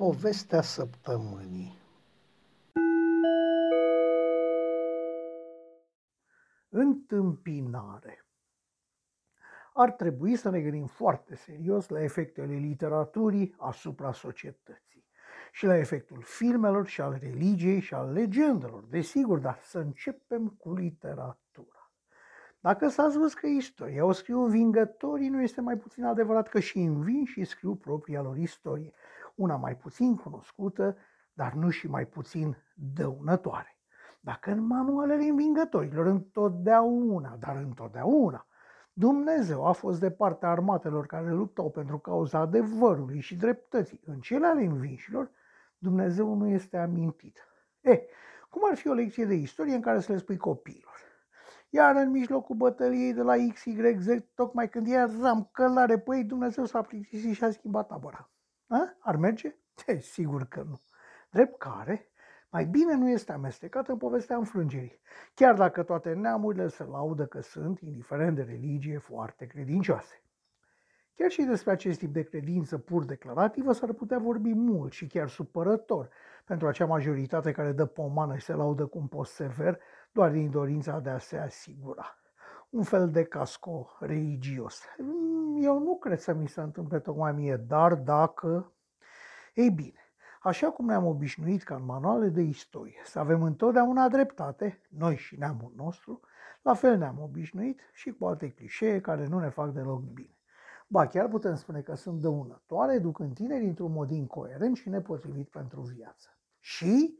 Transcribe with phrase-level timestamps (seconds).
[0.00, 1.78] Povestea săptămânii.
[6.68, 8.24] Întâmpinare.
[9.74, 15.04] Ar trebui să ne gândim foarte serios la efectele literaturii asupra societății
[15.52, 20.74] și la efectul filmelor și al religiei și al legendelor, desigur, dar să începem cu
[20.74, 21.92] literatura.
[22.60, 26.78] Dacă s-a spus că istoria o scriu învingătorii, nu este mai puțin adevărat că și
[26.78, 28.92] învin și scriu propria lor istorie,
[29.34, 30.96] una mai puțin cunoscută,
[31.32, 33.78] dar nu și mai puțin dăunătoare.
[34.20, 38.46] Dacă în manualele învingătorilor întotdeauna, dar întotdeauna,
[38.92, 44.46] Dumnezeu a fost de partea armatelor care luptau pentru cauza adevărului și dreptății, în cele
[44.46, 45.30] ale învinșilor,
[45.78, 47.38] Dumnezeu nu este amintit.
[47.80, 48.00] E,
[48.50, 50.98] cum ar fi o lecție de istorie în care să le spui copiilor?
[51.68, 56.82] Iar în mijlocul bătăliei de la XYZ, tocmai când eram călare pe ei, Dumnezeu s-a
[56.82, 58.30] plictisit și a schimbat tabăra.
[58.72, 58.96] A?
[58.98, 59.56] Ar merge?
[59.86, 60.80] E, sigur că nu.
[61.30, 62.10] Drept care,
[62.50, 65.00] mai bine nu este amestecat în povestea înfrângerii,
[65.34, 70.22] chiar dacă toate neamurile se laudă că sunt, indiferent de religie, foarte credincioase.
[71.14, 75.28] Chiar și despre acest tip de credință pur declarativă s-ar putea vorbi mult și chiar
[75.28, 76.08] supărător
[76.44, 79.80] pentru acea majoritate care dă pomană și se laudă cu un post sever
[80.12, 82.19] doar din dorința de a se asigura.
[82.70, 84.82] Un fel de casco religios.
[85.60, 88.72] Eu nu cred să mi se întâmple tocmai mie, dar dacă...
[89.54, 89.98] Ei bine,
[90.42, 95.38] așa cum ne-am obișnuit ca în manuale de istorie să avem întotdeauna dreptate, noi și
[95.38, 96.20] neamul nostru,
[96.62, 100.38] la fel ne-am obișnuit și cu alte clișee care nu ne fac deloc bine.
[100.86, 105.80] Ba chiar putem spune că sunt dăunătoare, ducând tineri într-un mod incoerent și nepotrivit pentru
[105.80, 106.38] viață.
[106.58, 107.18] Și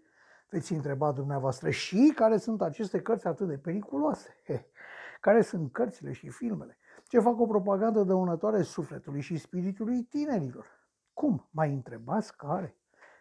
[0.50, 4.28] veți întreba dumneavoastră și care sunt aceste cărți atât de periculoase?
[4.44, 4.70] He,
[5.20, 6.78] care sunt cărțile și filmele?
[7.08, 10.66] Ce fac o propagandă dăunătoare sufletului și spiritului tinerilor?
[11.12, 11.48] Cum?
[11.50, 12.76] Mai întrebați care?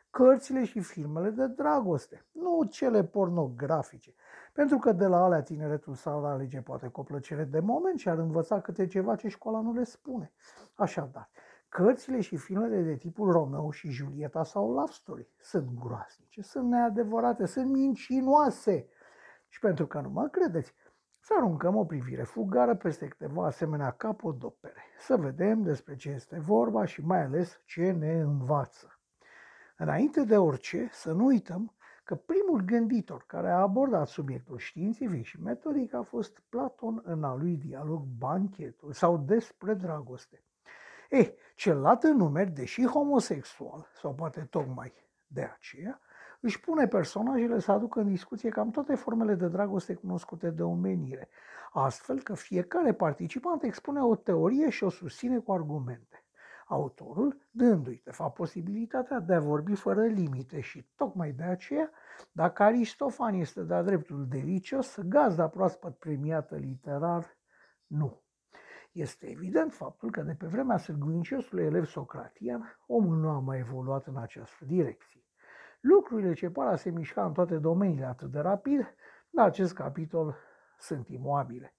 [0.10, 4.14] Cărțile și filmele de dragoste, nu cele pornografice,
[4.54, 8.10] pentru că de la alea tineretul s-ar alege poate cu o plăcere de moment și
[8.10, 10.34] ar învăța câte ceva ce școala nu le spune.
[10.76, 11.30] Așadar,
[11.70, 17.46] Cărțile și filmele de tipul Romeo și Julieta sau Love Story sunt groaznice, sunt neadevărate,
[17.46, 18.90] sunt mincinoase.
[19.48, 20.74] Și pentru că nu mă credeți,
[21.20, 26.86] să aruncăm o privire fugară peste câteva asemenea capodopere, să vedem despre ce este vorba
[26.86, 29.00] și mai ales ce ne învață.
[29.78, 35.42] Înainte de orice, să nu uităm că primul gânditor care a abordat subiectul științific și
[35.42, 40.44] metodic a fost Platon în al lui dialog Banchetul sau despre dragoste.
[41.10, 44.94] Ei, celălalt în numeri, deși homosexual, sau poate tocmai
[45.28, 46.02] de aceea,
[46.40, 51.30] își pune personajele să aducă în discuție cam toate formele de dragoste cunoscute de omenire,
[51.72, 56.24] astfel că fiecare participant expune o teorie și o susține cu argumente.
[56.68, 61.92] Autorul dându-i, de fapt, posibilitatea de a vorbi fără limite și tocmai de aceea,
[62.32, 67.38] dacă Aristofan este de-a dreptul delicios, gazda proaspăt premiată literar,
[67.88, 68.22] nu.
[68.92, 74.06] Este evident faptul că de pe vremea sârguinciosului elev socratian, omul nu a mai evoluat
[74.08, 75.19] în această direcție.
[75.80, 78.96] Lucrurile ce par a se mișca în toate domeniile atât de rapid,
[79.30, 80.36] la acest capitol
[80.78, 81.74] sunt imoabile.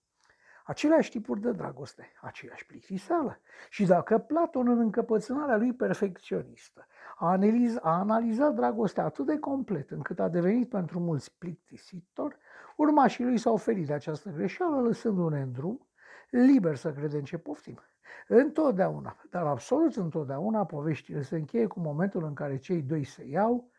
[0.64, 3.40] Aceleași tipuri de dragoste, aceeași plictiseală.
[3.68, 9.90] Și dacă Platon, în încăpățânarea lui perfecționistă, a, analiz, a analizat dragostea atât de complet
[9.90, 12.36] încât a devenit pentru mulți plictisitor,
[12.76, 15.88] urmașii lui s-au oferit de această greșeală, lăsându-ne în drum
[16.30, 17.80] liber să credem ce poftim.
[18.28, 23.70] Întotdeauna, dar absolut întotdeauna, poveștile se încheie cu momentul în care cei doi se iau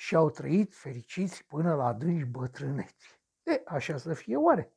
[0.00, 3.20] și au trăit fericiți până la adânci bătrâneți.
[3.42, 4.72] E, așa să fie oare?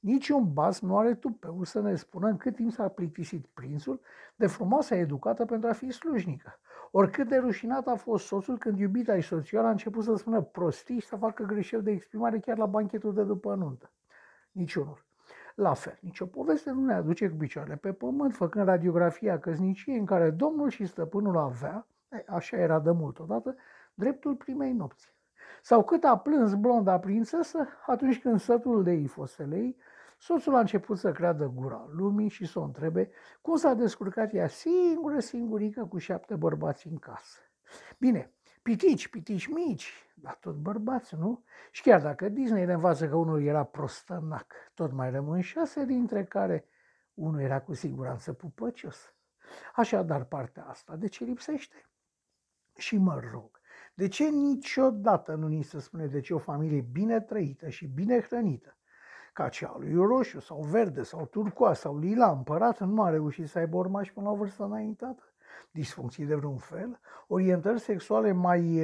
[0.00, 4.00] Niciun bas nu are tupeu să ne spună în cât timp s-a plictisit prințul
[4.34, 6.60] de frumoasa educată pentru a fi slujnică.
[6.90, 11.00] Oricât de rușinat a fost soțul când iubita și soțioara a început să spună prostii
[11.00, 13.90] și să facă greșeli de exprimare chiar la banchetul de după nuntă.
[14.52, 15.04] Niciunul.
[15.54, 20.04] La fel, nicio poveste nu ne aduce cu picioarele pe pământ, făcând radiografia căsniciei în
[20.04, 21.86] care domnul și stăpânul avea,
[22.26, 23.56] așa era de mult odată,
[23.94, 25.14] dreptul primei nopți.
[25.62, 29.76] Sau cât a plâns blonda prințesă atunci când sătul de ifoselei,
[30.18, 33.10] soțul a început să creadă gura lumii și să o întrebe
[33.40, 37.38] cum s-a descurcat ea singură, singurică, cu șapte bărbați în casă.
[37.98, 38.32] Bine,
[38.62, 41.44] pitici, pitici mici, dar tot bărbați, nu?
[41.70, 46.24] Și chiar dacă Disney le învață că unul era prostănac, tot mai rămân șase, dintre
[46.24, 46.68] care
[47.14, 49.14] unul era cu siguranță pupăcios.
[49.74, 51.88] Așadar, partea asta, de ce lipsește?
[52.76, 53.53] Și mă rog,
[53.94, 58.20] de ce niciodată nu ni se spune de ce o familie bine trăită și bine
[58.20, 58.76] hrănită,
[59.32, 63.58] ca cea lui roșu sau verde sau turcoa sau lila împărat nu a reușit să
[63.58, 65.22] aibă urmași până la vârstă înaintată,
[65.70, 68.80] disfuncții de vreun fel, orientări sexuale mai...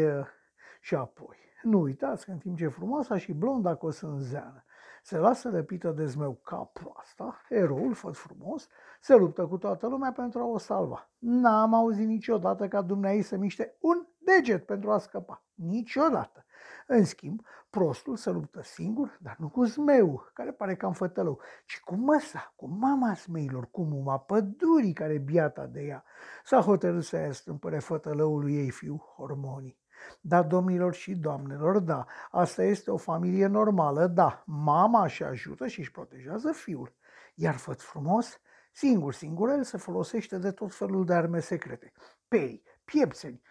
[0.81, 1.37] și apoi.
[1.63, 4.65] Nu uitați că în timp ce frumoasa și blonda cosânzeană
[5.03, 8.69] se lasă răpită de zmeu ca proasta, eroul, făt frumos,
[9.01, 11.11] se luptă cu toată lumea pentru a o salva.
[11.19, 15.45] N-am auzit niciodată ca dumneai să miște un deget pentru a scăpa.
[15.55, 16.45] Niciodată.
[16.87, 21.81] În schimb, prostul se luptă singur, dar nu cu zmeu, care pare cam fătălău, ci
[21.81, 26.05] cu măsa, cu mama zmeilor, cu muma pădurii care biata de ea.
[26.45, 29.79] S-a hotărât să ia strâmpăre fătălăului ei fiu, hormonii.
[30.21, 35.79] Da, domnilor și doamnelor, da, asta este o familie normală, da, mama și ajută și
[35.79, 36.95] își protejează fiul.
[37.35, 38.41] Iar făt frumos,
[38.73, 41.93] singur, singur, el se folosește de tot felul de arme secrete.
[42.29, 43.43] Pei, piepțeni,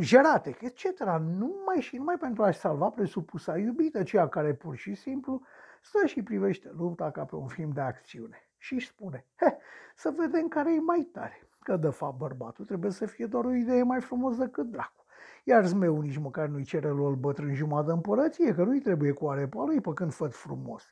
[0.00, 1.00] jerate, etc.
[1.20, 5.42] Numai și numai pentru a-și salva presupusa iubită, ceea care pur și simplu
[5.82, 8.48] stă și privește lupta ca pe un film de acțiune.
[8.58, 9.58] Și își spune, he,
[9.96, 13.54] să vedem care e mai tare, că de fapt bărbatul trebuie să fie doar o
[13.54, 15.03] idee mai frumos decât dracu.
[15.46, 19.28] Iar zmeul nici măcar nu-i cere lui bătrân jumătate de împărăție, că nu-i trebuie cu
[19.28, 20.84] arepa lui, când făt frumos.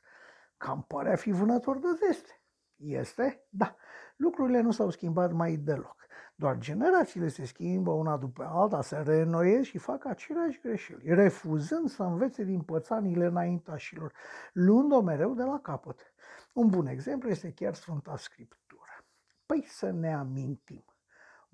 [0.57, 2.41] Cam pare a fi vânător de zeste.
[2.75, 3.45] Este?
[3.49, 3.75] Da.
[4.15, 5.95] Lucrurile nu s-au schimbat mai deloc.
[6.35, 12.03] Doar generațiile se schimbă una după alta, se reînnoiesc și fac aceleași greșeli, refuzând să
[12.03, 14.13] învețe din pățanile înaintașilor,
[14.53, 16.13] luând-o mereu de la capăt.
[16.53, 19.05] Un bun exemplu este chiar Sfânta Scriptură.
[19.45, 20.92] Păi să ne amintim.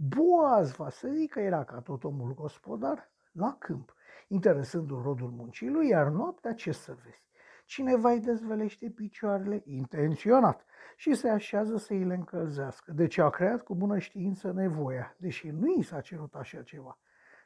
[0.01, 3.93] Boaz va să că era ca tot omul gospodar la câmp,
[4.27, 7.27] interesându-l rodul muncii lui, iar noaptea ce să vezi?
[7.65, 10.65] Cineva îi dezvelește picioarele intenționat
[10.95, 12.91] și se așează să îi le încălzească.
[12.91, 16.99] Deci a creat cu bună știință nevoia, deși nu i s-a cerut așa ceva.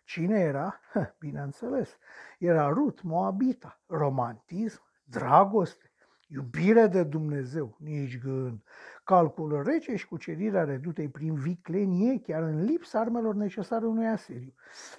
[0.06, 0.79] Cine era?
[1.19, 1.97] Bineînțeles,
[2.39, 5.91] era Rut Moabita, romantism, dragoste,
[6.27, 8.63] iubire de Dumnezeu, nici gând,
[9.03, 14.53] calcul rece și cucerirea redutei prin viclenie, chiar în lipsa armelor necesare unui aseriu.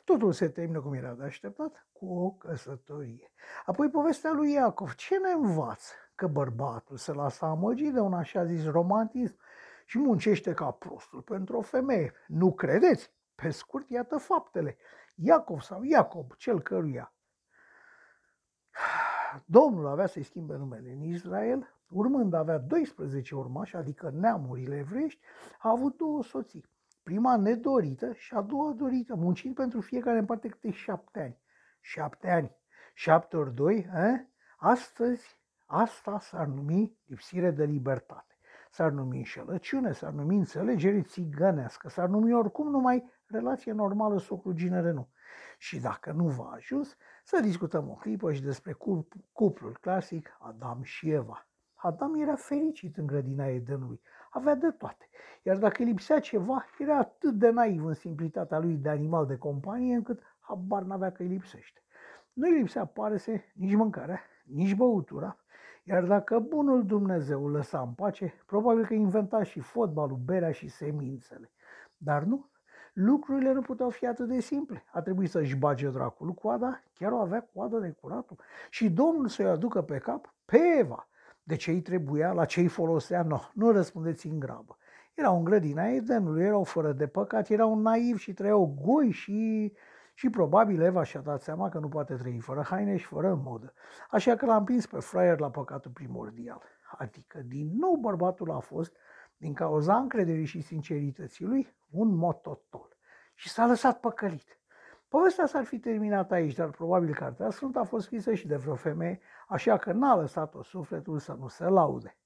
[0.04, 3.32] Totul se termină cum era de așteptat, cu o căsătorie.
[3.64, 4.94] Apoi povestea lui Iacov.
[4.94, 5.92] Ce ne învață?
[6.14, 9.36] Că bărbatul se lasă amăgit de un așa zis romantism
[9.84, 12.12] și muncește ca prostul pentru o femeie.
[12.26, 13.12] Nu credeți?
[13.34, 14.76] Pe scurt, iată faptele.
[15.14, 17.14] Iacov sau Iacob, cel căruia
[19.44, 25.20] Domnul avea să-i schimbe numele în Israel, urmând a avea 12 urmași, adică neamurile evrești,
[25.58, 26.64] a avut două soții.
[27.02, 31.38] Prima nedorită și a doua dorită, muncind pentru fiecare în parte câte șapte ani.
[31.80, 32.56] Șapte ani.
[32.94, 34.20] Șapte ori doi, eh?
[34.56, 38.38] Astăzi, asta s-ar numi lipsire de libertate.
[38.70, 45.08] S-ar numi înșelăciune, s-ar numi înțelegere țigănească, s-ar numi oricum numai relație normală socru-ginere nu.
[45.58, 48.76] Și dacă nu v-a ajuns, să discutăm o clipă și despre
[49.32, 51.46] cuplul clasic Adam și Eva.
[51.84, 54.00] Adam era fericit în grădina Edenului,
[54.30, 55.08] avea de toate.
[55.42, 59.36] Iar dacă îi lipsea ceva, era atât de naiv în simplitatea lui de animal de
[59.36, 61.82] companie, încât habar n-avea că îi lipsește.
[62.32, 65.36] Nu îi lipsea, pare să, nici mâncarea, nici băutura,
[65.82, 70.68] iar dacă bunul Dumnezeu îl lăsa în pace, probabil că inventa și fotbalul, berea și
[70.68, 71.50] semințele.
[71.96, 72.50] Dar nu,
[72.92, 74.84] lucrurile nu puteau fi atât de simple.
[74.92, 78.36] A trebuit să-și bage dracul coada, chiar o avea coadă de curatul.
[78.70, 81.08] Și Domnul să-i aducă pe cap pe Eva.
[81.46, 83.22] De ce îi trebuia, la ce îi folosea?
[83.22, 84.78] No, nu răspundeți în grabă.
[85.14, 89.72] Erau în grădina Edenului, erau fără de păcat, erau naivi și trăiau goi și,
[90.14, 93.72] și probabil Eva și-a dat seama că nu poate trăi fără haine și fără modă.
[94.10, 96.62] Așa că l-a împins pe fraier la păcatul primordial.
[96.98, 98.96] Adică, din nou, bărbatul a fost,
[99.36, 102.96] din cauza încrederii și sincerității lui, un mototol.
[103.34, 104.58] Și s-a lăsat păcălit.
[105.14, 108.74] Povestea s-ar fi terminat aici, dar probabil cartea Sfântă a fost scrisă și de vreo
[108.74, 112.16] femeie, așa că n-a lăsat-o sufletul să nu se laude.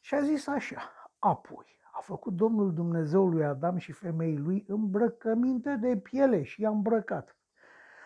[0.00, 5.76] Și a zis așa, apoi a făcut Domnul Dumnezeu lui Adam și femeii lui îmbrăcăminte
[5.76, 7.36] de piele și i-a îmbrăcat.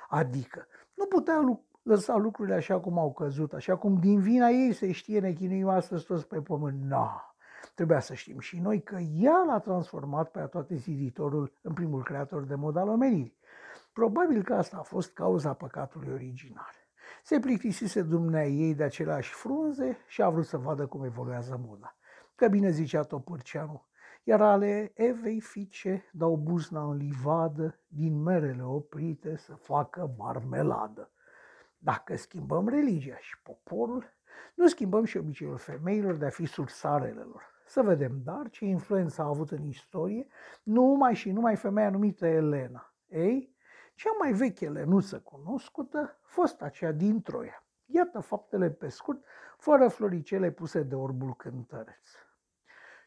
[0.08, 4.92] Adică nu putea lăsa lucrurile așa cum au căzut, așa cum din vina ei se
[4.92, 6.82] știe nechinuim astăzi toți pe pământ.
[6.82, 7.36] Na,
[7.74, 12.44] trebuia să știm și noi că ea l-a transformat pe toate ziditorul în primul creator
[12.44, 13.36] de mod al omenirii.
[13.96, 16.72] Probabil că asta a fost cauza păcatului original.
[17.22, 21.96] Se plictisise dumnea ei de aceleași frunze și a vrut să vadă cum evoluează moda.
[22.34, 23.86] Că bine zicea Topârceanu,
[24.22, 31.10] iar ale Evei fice dau buzna în livadă, din merele oprite să facă marmeladă.
[31.78, 34.04] Dacă schimbăm religia și poporul,
[34.54, 37.42] nu schimbăm și obiceiul femeilor de a fi sursarelelor.
[37.66, 40.26] Să vedem, dar, ce influență a avut în istorie
[40.62, 42.94] numai și numai femeia numită Elena.
[43.08, 43.55] Ei,
[43.96, 47.64] cea mai veche lenuță cunoscută fost aceea din Troia.
[47.84, 49.24] Iată faptele pe scurt,
[49.58, 52.08] fără floricele puse de orbul cântăreț.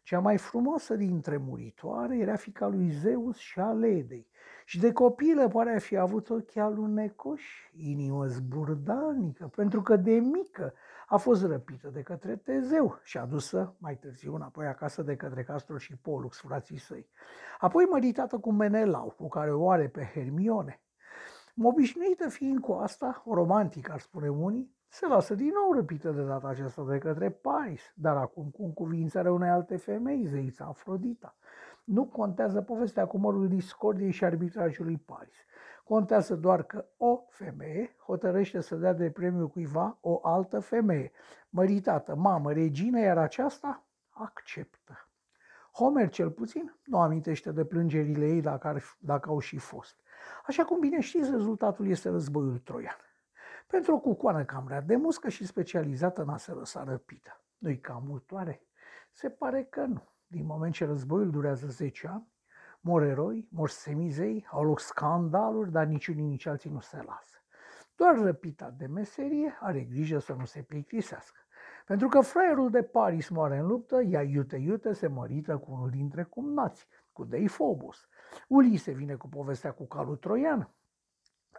[0.09, 4.27] Cea mai frumoasă dintre muritoare era fica lui Zeus și a Ledei.
[4.65, 10.73] Și de copilă pare fi avut ochi alunecoși, inimă zburdalnică, pentru că de mică
[11.07, 15.79] a fost răpită de către Tezeu și adusă mai târziu înapoi acasă de către Castor
[15.79, 17.09] și Polux, frații săi.
[17.59, 20.81] Apoi măritată cu Menelau, cu care o are pe Hermione.
[21.63, 26.23] Obișnuită fiind cu asta, o romantică ar spune unii, se lasă din nou răpită de
[26.23, 31.35] data aceasta de către Paris, dar acum cu încuvințarea unei alte femei, zeița Afrodita.
[31.83, 35.35] Nu contează povestea cu mărul discordiei și arbitrajului Paris.
[35.83, 41.11] Contează doar că o femeie hotărăște să dea de premiu cuiva o altă femeie,
[41.49, 45.09] măritată, mamă, regină, iar aceasta acceptă.
[45.73, 49.95] Homer, cel puțin, nu amintește de plângerile ei dacă, ar, dacă au și fost.
[50.47, 53.08] Așa cum bine știți, rezultatul este războiul troian.
[53.71, 57.41] Pentru o cucoană cam rea de muscă și specializată în a se lăsa răpită.
[57.57, 58.61] Nu-i cam multoare?
[59.11, 60.07] Se pare că nu.
[60.27, 62.27] Din moment ce războiul durează 10 ani,
[62.79, 67.43] mor eroi, mor semizei, au loc scandaluri, dar niciunii nici alții nu se lasă.
[67.95, 71.39] Doar răpita de meserie are grijă să nu se plictisească.
[71.85, 75.89] Pentru că fraierul de Paris moare în luptă, ea iute iute se mărită cu unul
[75.89, 78.07] dintre cumnați, cu Deifobus.
[78.47, 80.73] Ulise vine cu povestea cu calul troian.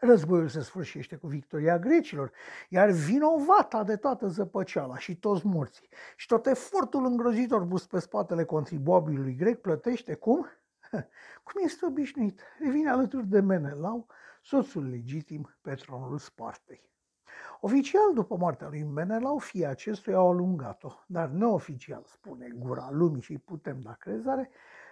[0.00, 2.33] Războiul se sfârșește cu victoria grecilor,
[2.69, 8.45] iar vinovata de toată zăpăceala și toți morții și tot efortul îngrozitor pus pe spatele
[8.45, 10.47] contribuabilului grec plătește cum?
[11.45, 14.07] Cum este obișnuit, revine alături de Menelau,
[14.42, 16.88] soțul legitim pe tronul Spartei.
[17.61, 23.38] Oficial, după moartea lui Menelau, fie acestuia au alungat-o, dar neoficial, spune gura lumii și
[23.38, 24.50] putem da crezare,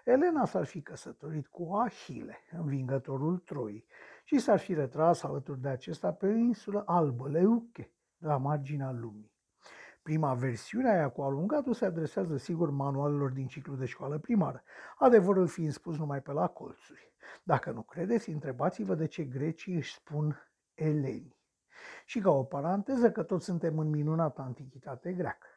[0.08, 3.86] Elena s-ar fi căsătorit cu Ahile, învingătorul Troii,
[4.24, 9.32] și s-ar fi retras alături de acesta pe o insulă albă, Leuche, la marginea lumii.
[10.02, 14.62] Prima versiune, aia cu alungatul, se adresează sigur manualelor din ciclu de școală primară,
[14.98, 17.12] adevărul fiind spus numai pe la colțuri.
[17.42, 20.36] Dacă nu credeți, întrebați-vă de ce grecii își spun
[20.74, 21.36] eleni.
[22.04, 25.48] Și ca o paranteză că toți suntem în minunată antichitate greacă.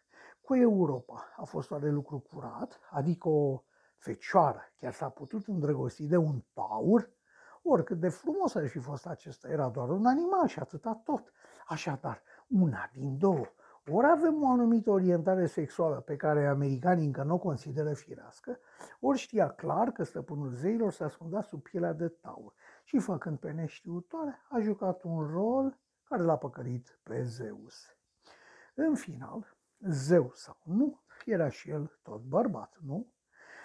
[0.41, 3.63] Cu Europa a fost oare lucru curat, adică o
[4.01, 7.09] fecioară chiar s-a putut îndrăgosti de un taur,
[7.61, 11.31] oricât de frumos ar fi fost acesta, era doar un animal și atâta tot.
[11.67, 13.45] Așadar, una din două,
[13.91, 18.59] ori avem o anumită orientare sexuală pe care americanii încă nu o consideră firească,
[18.99, 22.53] ori știa clar că stăpânul zeilor se ascundea sub pielea de taur
[22.83, 27.95] și, făcând pe neștiutoare, a jucat un rol care l-a păcălit pe Zeus.
[28.73, 33.13] În final, Zeus sau nu, era și el tot bărbat, nu?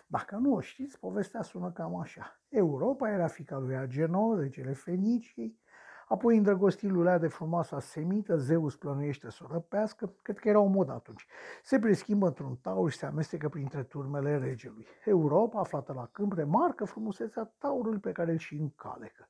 [0.06, 2.40] Dacă nu o știți, povestea sună cam așa.
[2.48, 5.60] Europa era fica lui Agenor, regele Fenicii,
[6.08, 10.66] apoi îndrăgostit lulea de frumoasa semită, Zeus plănuiește să o răpească, cred că era o
[10.66, 11.26] mod atunci.
[11.62, 14.86] Se preschimbă într-un taur și se amestecă printre turmele regelui.
[15.04, 19.28] Europa, aflată la câmp, remarcă frumusețea taurului pe care îl și încalecă.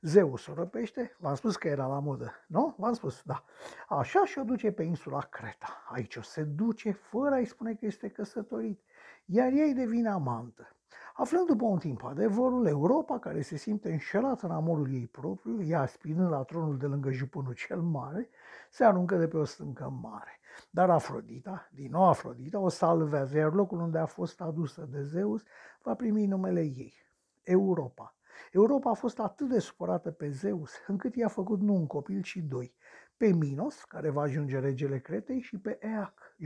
[0.00, 2.74] Zeus o răpește, v-am spus că era la modă, nu?
[2.78, 3.44] V-am spus, da.
[3.88, 5.84] Așa și o duce pe insula Creta.
[5.88, 8.82] Aici o se duce fără a-i spune că este căsătorit
[9.26, 10.76] iar ei devin amantă.
[11.14, 15.80] Aflând după un timp adevărul, Europa, care se simte înșelată în amorul ei propriu, ea
[15.80, 18.28] aspirând la tronul de lângă jupânul cel mare,
[18.70, 20.40] se aruncă de pe o stâncă mare.
[20.70, 25.42] Dar Afrodita, din nou Afrodita, o salvează, iar locul unde a fost adusă de Zeus
[25.82, 26.94] va primi numele ei,
[27.42, 28.16] Europa.
[28.52, 32.36] Europa a fost atât de supărată pe Zeus, încât i-a făcut nu un copil, ci
[32.36, 32.74] doi.
[33.16, 36.36] Pe Minos, care va ajunge regele Cretei, și pe Eac,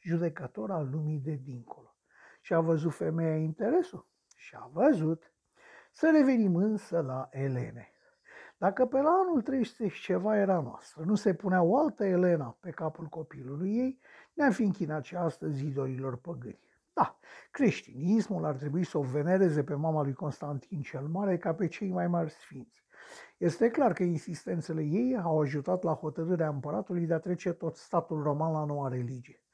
[0.00, 1.95] judecător al lumii de dincolo.
[2.46, 4.06] Și a văzut femeia interesul?
[4.36, 5.32] Și a văzut.
[5.92, 7.88] Să revenim însă la Elene.
[8.58, 12.56] Dacă pe la anul 300 și ceva era noastră, nu se punea o altă Elena
[12.60, 14.00] pe capul copilului ei,
[14.34, 16.60] ne-am fi închinat și astăzi idorilor păgâni.
[16.92, 17.18] Da,
[17.50, 21.90] creștinismul ar trebui să o venereze pe mama lui Constantin cel Mare ca pe cei
[21.90, 22.84] mai mari sfinți.
[23.36, 28.22] Este clar că insistențele ei au ajutat la hotărârea împăratului de a trece tot statul
[28.22, 29.45] roman la noua religie.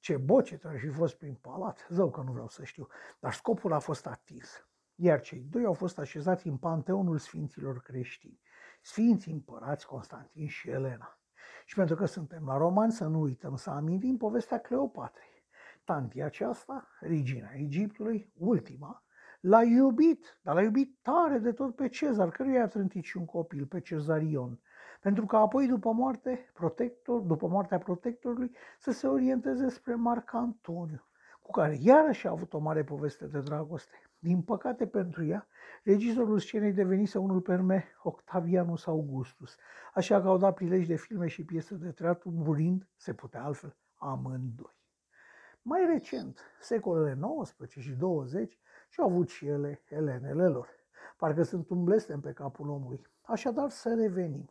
[0.00, 2.88] Ce boce ar fi fost prin palat, zău că nu vreau să știu,
[3.18, 4.68] dar scopul a fost atins.
[4.94, 8.40] Iar cei doi au fost așezați în panteonul sfinților creștini,
[8.82, 11.18] sfinții împărați Constantin și Elena.
[11.64, 15.44] Și pentru că suntem la romani, să nu uităm să amintim povestea Cleopatrei.
[15.84, 19.04] Tantia aceasta, regina Egiptului, ultima,
[19.40, 23.24] l-a iubit, dar l-a iubit tare de tot pe Cezar, căruia a trântit și un
[23.24, 24.60] copil, pe Cezarion,
[25.00, 31.04] pentru că apoi, după, moarte, protector, după moartea protectorului, să se orienteze spre Marc Antoniu,
[31.40, 34.02] cu care iarăși a avut o mare poveste de dragoste.
[34.18, 35.46] Din păcate pentru ea,
[35.82, 39.56] regizorul scenei devenise unul pe nume Octavianus Augustus,
[39.94, 43.76] așa că au dat prilej de filme și piese de teatru, murind, se putea altfel,
[43.94, 44.78] amândoi.
[45.62, 50.68] Mai recent, secolele 19 și 20 și-au avut și ele elenele lor.
[51.16, 53.06] Parcă sunt un blestem pe capul omului.
[53.22, 54.50] Așadar să revenim.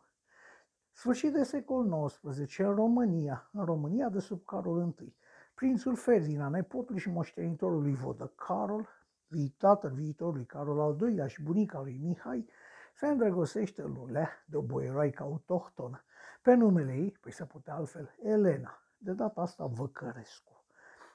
[1.00, 5.14] Sfârșit de secol XIX, în România, în România de sub Carol I,
[5.54, 8.88] prințul Ferdinand, nepotul și moștenitorul lui Vodă Carol,
[9.58, 12.48] tatăl viitorului Carol al II-lea și bunica lui Mihai,
[12.94, 16.04] se îndrăgostește Lulea de o boieroaică autohtonă.
[16.42, 20.64] Pe numele ei, păi se putea altfel, Elena, de data asta Văcărescu.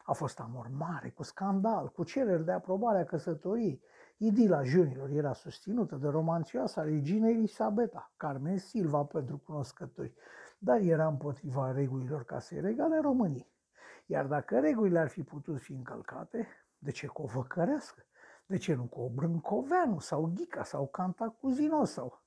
[0.03, 3.81] A fost amor mare, cu scandal, cu cereri de aprobare a căsătoriei.
[4.17, 10.13] Idila junilor era susținută de romanțioasa regină Elisabeta, Carmen Silva pentru cunoscători,
[10.57, 13.53] dar era împotriva regulilor casei regale României.
[14.05, 18.05] Iar dacă regulile ar fi putut fi încălcate, de ce cu o văcărească?
[18.45, 22.23] De ce nu cu o brâncoveanu sau ghica sau cantacuzino sau...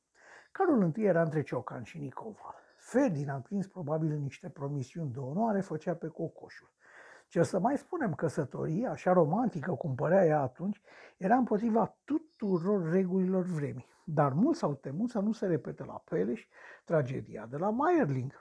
[0.52, 2.54] Carol I era între Ciocan și Nicoval.
[2.76, 6.70] Ferdinand, prins probabil în niște promisiuni de onoare, făcea pe cocoșul.
[7.28, 10.80] Ce să mai spunem, căsătoria, așa romantică cum părea ea atunci,
[11.16, 13.86] era împotriva tuturor regulilor vremii.
[14.04, 16.46] Dar mulți s-au temut să nu se repete la Peleș
[16.84, 18.32] tragedia de la Mayerling.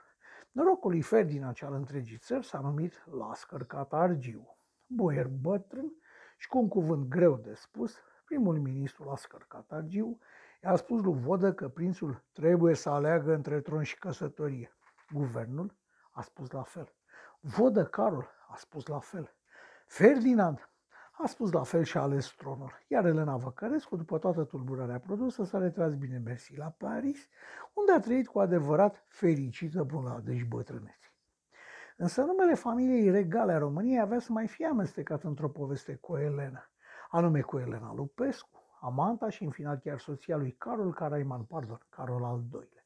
[0.50, 4.56] Norocul lui Ferdinand cel întregii țări s-a numit Lascăr Catargiu.
[4.86, 5.92] Boier bătrân
[6.38, 10.18] și cu un cuvânt greu de spus, primul ministru Lascăr Catargiu
[10.62, 14.72] i-a spus lui Vodă că prințul trebuie să aleagă între tron și căsătorie.
[15.12, 15.76] Guvernul
[16.10, 16.92] a spus la fel.
[17.40, 19.34] Vodă Carol a spus la fel.
[19.86, 20.68] Ferdinand
[21.10, 25.44] a spus la fel și a ales tronul, iar Elena Văcărescu, după toată tulburarea produsă,
[25.44, 27.28] s-a retras bine mersi la Paris,
[27.72, 31.12] unde a trăit cu adevărat fericită până la deci bătrâneți.
[31.96, 36.70] Însă numele familiei regale a României avea să mai fie amestecat într-o poveste cu Elena,
[37.10, 42.24] anume cu Elena Lupescu, amanta și în final chiar soția lui Carol Caraiman, pardon, Carol
[42.24, 42.84] al II-lea.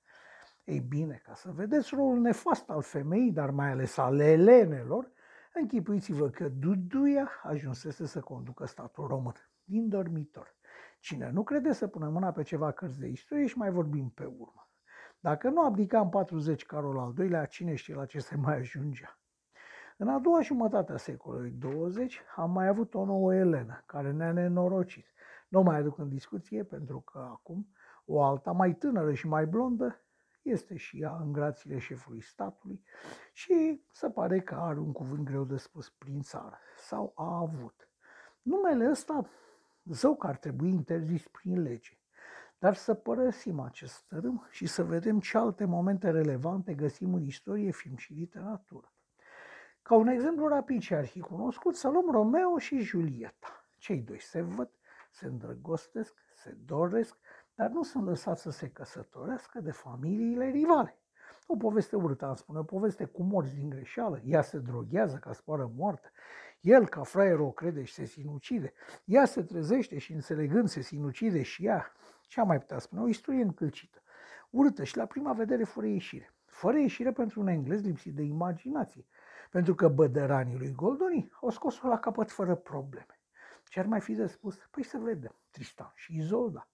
[0.65, 5.11] Ei bine, ca să vedeți rolul nefast al femeii, dar mai ales al elenelor,
[5.55, 10.57] închipuiți-vă că Duduia ajunsese să conducă statul român, din dormitor.
[11.01, 14.25] Cine nu crede să pună mâna pe ceva cărți de istorie și mai vorbim pe
[14.25, 14.71] urmă.
[15.21, 19.19] Dacă nu abdica în 40 Carol al II-lea, cine știe la ce se mai ajungea.
[19.97, 24.33] În a doua jumătate a secolului 20 am mai avut o nouă Elena, care ne-a
[24.33, 25.07] nenorocit.
[25.49, 27.69] Nu o mai aduc în discuție pentru că acum
[28.05, 30.01] o alta mai tânără și mai blondă
[30.43, 32.83] este și ea în grațiile șefului statului
[33.33, 37.89] și se pare că are un cuvânt greu de spus prin țară sau a avut.
[38.43, 39.29] Numele ăsta,
[39.85, 41.97] zău că ar trebui interzis prin lege.
[42.59, 47.71] Dar să părăsim acest tărâm și să vedem ce alte momente relevante găsim în istorie,
[47.71, 48.93] film și literatură.
[49.83, 53.67] Ca un exemplu rapid și arhicunoscut, să luăm Romeo și Julieta.
[53.79, 54.71] Cei doi se văd,
[55.11, 57.19] se îndrăgostesc, se doresc,
[57.55, 60.97] dar nu sunt lăsați să se căsătorească de familiile rivale.
[61.47, 64.21] O poveste urâtă, am spune, o poveste cu morți din greșeală.
[64.25, 66.11] Ea se droghează ca spară moartă.
[66.61, 68.73] El, ca fraier, o crede și se sinucide.
[69.05, 71.93] Ea se trezește și înțelegând se sinucide și ea.
[72.23, 73.03] Ce am mai putea spune?
[73.03, 74.03] O istorie încălcită.
[74.51, 76.35] Urâtă și la prima vedere fără ieșire.
[76.45, 79.07] Fără ieșire pentru un englez lipsit de imaginație.
[79.51, 83.21] Pentru că bădăranii lui Goldoni au scos-o la capăt fără probleme.
[83.69, 84.57] Ce ar mai fi de spus?
[84.71, 85.37] Păi să vedem.
[85.51, 86.72] Tristan și Izolda.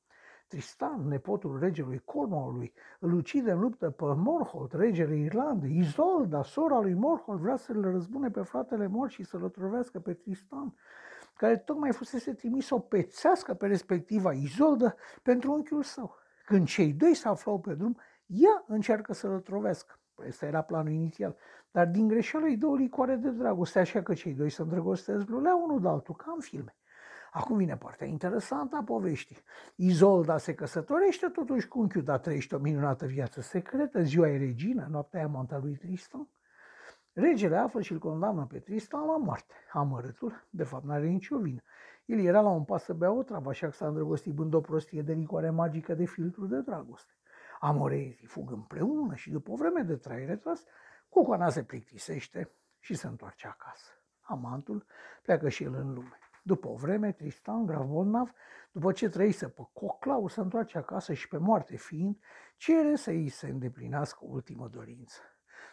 [0.49, 5.77] Tristan, nepotul regelui Cornwallului, îl ucide în luptă pe Morholt, regele Irlandei.
[5.77, 10.75] Izolda, sora lui Morholt, vrea să-l răzbune pe fratele mort și să-l otrovească pe Tristan,
[11.37, 16.15] care tocmai fusese trimis să o pețească pe respectiva Izolda pentru unchiul său.
[16.47, 19.99] Când cei doi se aflau pe drum, ea încearcă să-l otrovească.
[20.29, 21.37] Ăsta era planul inițial.
[21.71, 25.29] Dar din greșeală îi dă o licoare de dragoste, așa că cei doi se îndrăgostesc
[25.29, 26.78] lulea unul de altul, ca în filme.
[27.39, 29.37] Acum vine partea interesantă a poveștii.
[29.75, 34.87] Izolda se căsătorește totuși cu unchiul, dar trăiește o minunată viață secretă, ziua e regină,
[34.91, 36.29] noaptea e amanta lui Tristan.
[37.13, 39.55] Regele află și îl condamnă pe Tristan la moarte.
[39.73, 41.61] Amărâtul, de fapt, n-are nicio vină.
[42.05, 44.61] El era la un pas să bea o travă, așa că s-a îndrăgostit bând o
[44.61, 47.13] prostie de licoare magică de filtru de dragoste.
[47.61, 50.65] Amorezii fug împreună și după o vreme de trai retras,
[51.09, 53.91] Cucoana se plictisește și se întoarce acasă.
[54.21, 54.87] Amantul
[55.23, 56.19] pleacă și el în lume.
[56.49, 58.33] După o vreme, Tristan, grav bolnav,
[58.73, 62.19] după ce trăise pe Coclau, se întoarce acasă și pe moarte fiind,
[62.57, 65.21] cere să îi se îndeplinească ultimă dorință.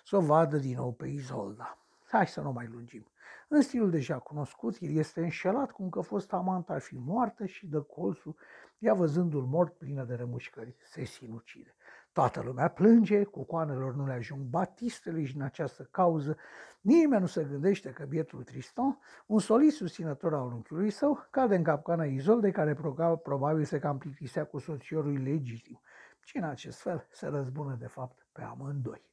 [0.04, 1.78] Să o vadă din nou pe Izolda.
[2.08, 3.12] Hai să nu mai lungim.
[3.48, 7.68] În stilul deja cunoscut, el este înșelat cum că fost amant ar fi moartă și
[7.68, 8.36] de colțul,
[8.80, 11.76] ea văzându-l mort plină de rămușcări, se sinucide.
[12.16, 16.38] Toată lumea plânge, cucoanelor nu le ajung batistele și în această cauză
[16.82, 21.64] nimeni nu se gândește că bietul Tristan, un solist susținător al unchiului său, cade în
[21.64, 22.78] capcana Izolde care
[23.24, 25.82] probabil se cam plictisea cu soțiorul legitim
[26.24, 29.10] și în acest fel se răzbună de fapt pe amândoi.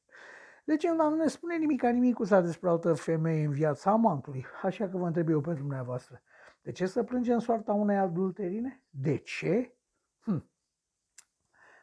[0.64, 5.06] Legenda nu ne spune nimic nimicuța despre altă femeie în viața amantului, așa că vă
[5.06, 6.22] întreb eu pentru dumneavoastră.
[6.60, 8.82] De ce să plângem soarta unei adulterine?
[8.90, 9.74] De ce?
[10.20, 10.51] Hm.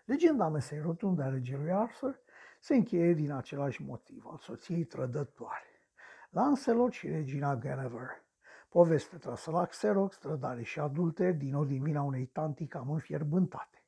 [0.09, 2.19] Legenda mesei rotunde a regelui Arthur
[2.59, 5.89] se încheie din același motiv, al soției trădătoare.
[6.29, 8.25] Lancelot și regina Guinevere.
[8.69, 13.83] Poveste trasă la Xerox, trădare și adulter din odimina unei tanti cam înfierbântate.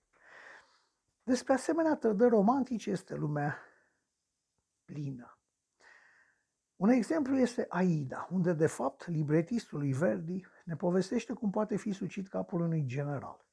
[1.23, 3.57] Despre asemenea trădări romantice este lumea
[4.85, 5.37] plină.
[6.75, 11.91] Un exemplu este Aida, unde de fapt libretistul lui Verdi ne povestește cum poate fi
[11.91, 13.49] sucit capul unui general.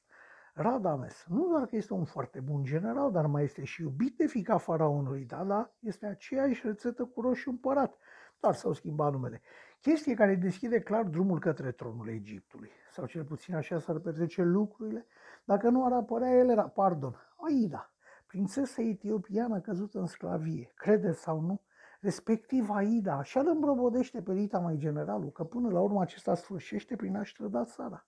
[0.61, 4.27] Radames, nu doar că este un foarte bun general, dar mai este și iubit de
[4.27, 7.97] fica faraonului, da, da, este aceeași rețetă cu roșu împărat,
[8.41, 9.43] doar s-au schimbat numele.
[9.81, 15.07] Chestie care deschide clar drumul către tronul Egiptului, sau cel puțin așa s-ar petrece lucrurile,
[15.45, 17.93] dacă nu ar apărea el era, pardon, Aida,
[18.27, 21.61] prințesa etiopiană căzută în sclavie, credeți sau nu,
[22.01, 26.97] respectiv Aida, așa îl îmbrobodește pe Rita mai generalul, că până la urmă acesta sfârșește
[26.97, 28.07] prin a-și trăda țara.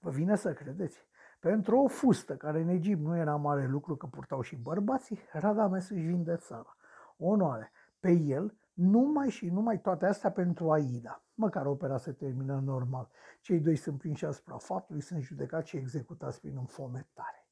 [0.00, 1.08] Vă vine să credeți?
[1.40, 5.88] Pentru o fustă, care în Egipt nu era mare lucru că purtau și bărbații, Radames
[5.88, 6.76] își vinde țara.
[7.18, 7.72] Onoare.
[8.00, 11.22] Pe el, numai și numai toate astea pentru Aida.
[11.34, 13.10] Măcar opera se termină normal.
[13.40, 17.48] Cei doi sunt prinși asupra faptului, sunt judecați și executați prin înfometare.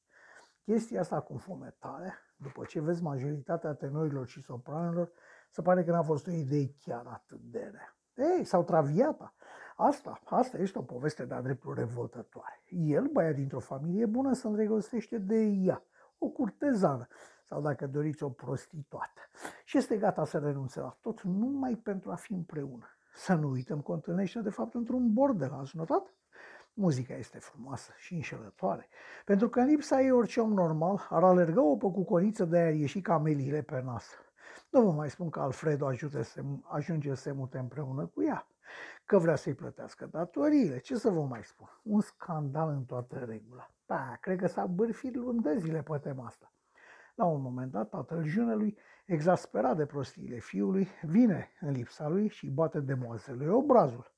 [0.63, 5.11] Chestia asta cu înfometare, după ce vezi majoritatea tenorilor și sopranelor,
[5.51, 7.97] se pare că n-a fost o idee chiar atât de rea.
[8.37, 9.33] Ei, sau traviata.
[9.81, 12.63] Asta, asta este o poveste de-a dreptul revoltătoare.
[12.69, 15.83] El, băiat dintr-o familie bună, se îndrăgostește de ea,
[16.17, 17.07] o curtezană,
[17.45, 19.21] sau dacă doriți, o prostituată.
[19.65, 22.85] Și este gata să renunțe la tot numai pentru a fi împreună.
[23.13, 26.13] Să nu uităm că o întâlnește de fapt într-un bordel, ați notat?
[26.73, 28.87] Muzica este frumoasă și înșelătoare,
[29.25, 33.01] pentru că în lipsa ei orice om normal ar alerga o păcuconiță de a ieși
[33.01, 34.09] camelile pe nas.
[34.69, 38.47] Nu vă mai spun că Alfredo ajute să, ajunge să se mute împreună cu ea,
[39.09, 40.79] că vrea să-i plătească datoriile.
[40.79, 41.67] Ce să vă mai spun?
[41.83, 43.71] Un scandal în toată regula.
[43.85, 46.51] Da, cred că s-a bârfit luni de zile pe tema asta.
[47.15, 52.49] La un moment dat, tatăl junelui, exasperat de prostiile fiului, vine în lipsa lui și
[52.49, 54.11] bate de moazelui obrazul.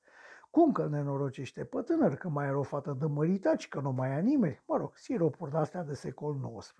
[0.50, 4.14] Cum că nenorocește pe tânăr, că mai era o fată de măritaci, că nu mai
[4.14, 4.62] a nimeni?
[4.66, 6.78] Mă rog, siropuri de astea de secol XIX.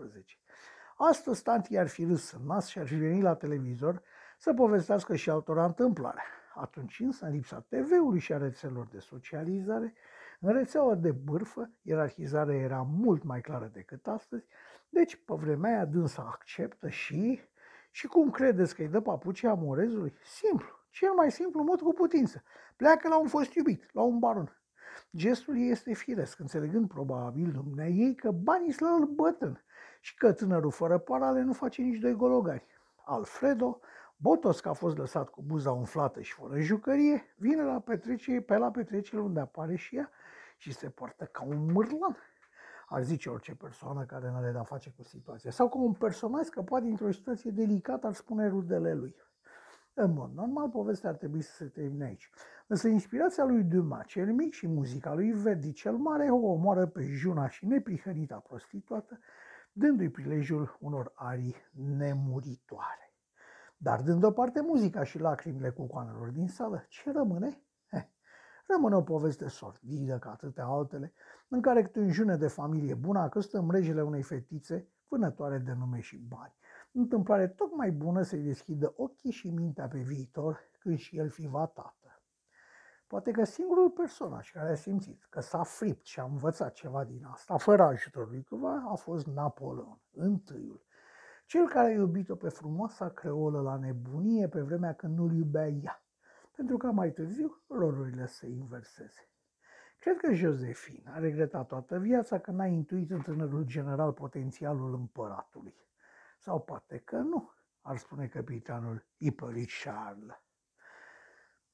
[0.96, 4.03] Astăzi tanti ar fi râs în nas și ar fi venit la televizor
[4.38, 6.22] să povestească și altora întâmplare.
[6.55, 9.95] Atunci însă, în lipsa TV-ului și a rețelor de socializare,
[10.41, 14.47] în rețeaua de bârfă, ierarhizarea era mult mai clară decât astăzi,
[14.88, 17.41] deci pe vremea aia dânsa acceptă și...
[17.95, 20.12] Și cum credeți că îi dă papucii amorezului?
[20.25, 22.43] Simplu, cel mai simplu mod cu putință.
[22.77, 24.57] Pleacă la un fost iubit, la un baron.
[25.17, 29.65] Gestul ei este firesc, înțelegând probabil dumnea ei că banii sunt bătrân
[30.01, 32.67] și că tânărul fără parale nu face nici doi gologari.
[33.05, 33.81] Alfredo,
[34.23, 38.57] botos că a fost lăsat cu buza umflată și fără jucărie, vine la petrecere, pe
[38.57, 40.11] la petrecere unde apare și ea
[40.57, 42.17] și se poartă ca un mârlan.
[42.87, 45.51] Ar zice orice persoană care nu are de-a face cu situația.
[45.51, 49.17] Sau ca un personaj scăpat dintr-o situație delicată, ar spune rudele lui.
[49.95, 52.31] În mod normal, povestea ar trebui să se termine aici.
[52.67, 57.03] Însă inspirația lui Dumas cel mic și muzica lui Verdi cel mare o omoară pe
[57.03, 59.19] juna și neprihănita prostituată,
[59.73, 61.57] dându-i prilejul unor arii
[61.97, 63.02] nemuritoare.
[63.83, 67.62] Dar dând deoparte muzica și lacrimile cucoanelor din sală, ce rămâne?
[67.90, 68.05] Eh,
[68.66, 71.12] rămâne o poveste sordidă ca atâtea altele,
[71.49, 75.59] în care câte un june de familie bună a căsut în mrejele unei fetițe vânătoare
[75.59, 76.55] de nume și bani.
[76.92, 81.66] Întâmplare tocmai bună să-i deschidă ochii și mintea pe viitor când și el fi va
[81.66, 82.23] tată.
[83.07, 87.25] Poate că singurul personaj care a simțit că s-a fript și a învățat ceva din
[87.25, 90.83] asta, fără ajutorul lui câva, a fost Napoleon, întâiul.
[91.53, 96.05] Cel care a iubit-o pe frumoasa creolă la nebunie pe vremea când nu-l iubea ea,
[96.57, 99.29] pentru ca mai târziu rolurile să se inverseze.
[99.99, 105.75] Cred că Josephine a regretat toată viața că n-a intuit în tânărul general potențialul împăratului.
[106.38, 110.37] Sau poate că nu, ar spune capitanul Hippolyte Charles.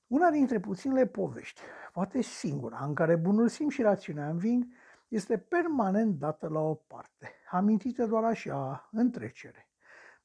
[0.06, 1.60] Una dintre puținele povești,
[1.92, 4.66] poate singura, în care bunul simț și rațiunea înving,
[5.08, 9.67] este permanent dată la o parte, amintită doar așa, în trecere.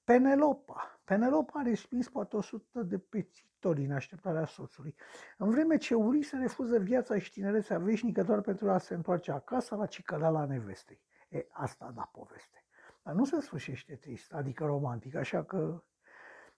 [0.04, 1.00] Penelopa.
[1.04, 4.96] Penelopa a respins poate o sută de pețitori în așteptarea soțului,
[5.38, 9.76] în vreme ce Ulise refuză viața și tinerețea veșnică doar pentru a se întoarce acasă
[9.76, 11.02] la cicăleala nevestei.
[11.30, 12.66] E, asta da poveste.
[13.04, 15.84] dar nu se sfârșește trist, adică romantic, așa că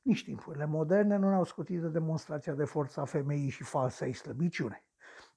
[0.01, 4.13] nici timpurile moderne nu ne-au scutit de demonstrația de forță a femeii și falsa ei
[4.13, 4.86] slăbiciune.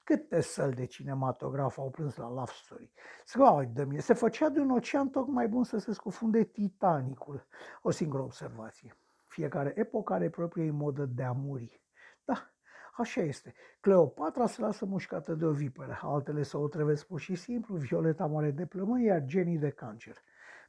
[0.09, 2.91] Câte săli de cinematograf au plâns la Love Story?
[3.25, 7.47] Scoai de mie, se făcea de un ocean tocmai bun să se scufunde Titanicul.
[7.81, 8.97] O singură observație.
[9.27, 11.81] Fiecare epocă are propria modă de a muri.
[12.25, 12.51] Da,
[12.97, 13.53] așa este.
[13.79, 18.25] Cleopatra se lasă mușcată de o viperă, altele să o trevesc pur și simplu, Violeta
[18.25, 20.17] moare de plămâni, iar Jenny de cancer.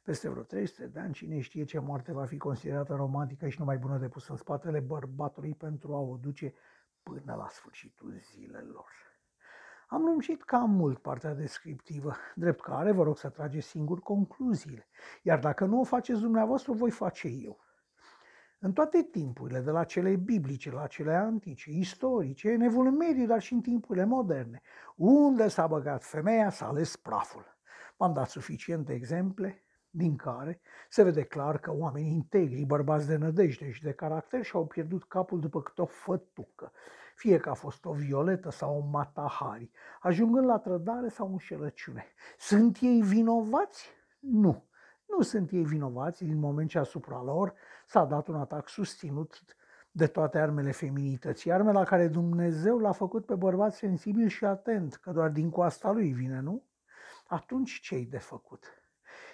[0.03, 3.77] Peste vreo 300 de ani, cine știe ce moarte va fi considerată romantică și numai
[3.77, 6.53] bună de pus în spatele bărbatului pentru a o duce
[7.03, 9.10] până la sfârșitul zilelor.
[9.93, 14.87] Am lungit cam mult partea descriptivă, drept care vă rog să trageți singur concluziile,
[15.21, 17.59] iar dacă nu o faceți dumneavoastră, o voi face eu.
[18.59, 23.41] În toate timpurile, de la cele biblice la cele antice, istorice, în evul mediu, dar
[23.41, 24.61] și în timpurile moderne,
[24.95, 27.57] unde s-a băgat femeia, s-a ales praful.
[27.97, 33.71] V-am dat suficiente exemple din care se vede clar că oamenii integri, bărbați de nădejde
[33.71, 36.71] și de caracter și-au pierdut capul după câte o fătucă,
[37.21, 42.05] fie că a fost o violetă sau o matahari, ajungând la trădare sau înșelăciune.
[42.37, 43.89] Sunt ei vinovați?
[44.19, 44.69] Nu.
[45.05, 47.53] Nu sunt ei vinovați din moment ce asupra lor
[47.85, 49.43] s-a dat un atac susținut
[49.91, 54.95] de toate armele feminității, arme la care Dumnezeu l-a făcut pe bărbat sensibil și atent,
[54.95, 56.63] că doar din coasta lui vine, nu?
[57.27, 58.80] Atunci ce-i de făcut?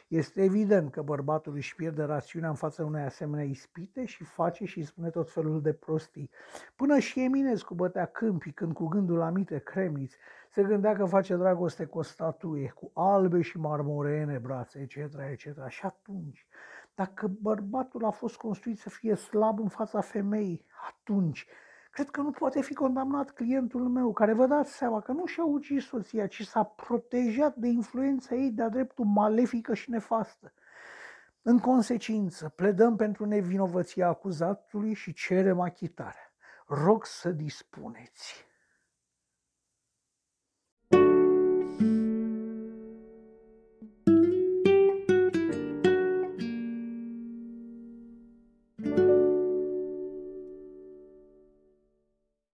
[0.08, 4.84] Este evident că bărbatul își pierde rațiunea în fața unei asemenea ispite și face și
[4.84, 6.30] spune tot felul de prostii.
[6.76, 10.18] Până și Eminescu bătea câmpii când cu gândul la mite cremniți
[10.50, 15.68] se gândea că face dragoste cu o statuie, cu albe și marmorene brațe, etc., etc.
[15.68, 16.48] Și atunci,
[16.96, 21.48] dacă bărbatul a fost construit să fie slab în fața femeii, atunci
[21.98, 25.44] Cred că nu poate fi condamnat clientul meu, care vă dați seama că nu și-a
[25.44, 30.54] ucis soția, ci s-a protejat de influența ei de-a dreptul malefică și nefastă.
[31.42, 36.34] În consecință, pledăm pentru nevinovăția acuzatului și cerem achitarea.
[36.68, 38.47] Rog să dispuneți.